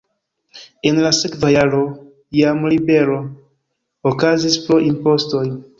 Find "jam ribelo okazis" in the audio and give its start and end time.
2.41-4.61